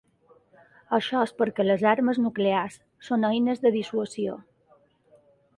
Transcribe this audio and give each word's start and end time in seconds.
Això 0.97 1.19
és 1.25 1.33
perquè 1.41 1.65
les 1.67 1.83
armes 1.91 2.21
nuclears 2.25 2.79
són 3.09 3.29
eines 3.33 3.63
de 3.67 3.73
dissuasió. 3.79 4.39